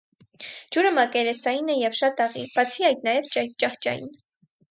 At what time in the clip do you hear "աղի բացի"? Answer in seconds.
2.25-2.87